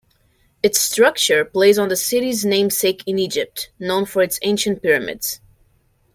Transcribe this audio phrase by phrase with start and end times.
[0.63, 5.39] Its structure plays on the city's namesake in Egypt, known for its ancient pyramids.